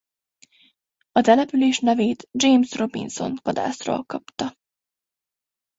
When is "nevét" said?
1.79-2.27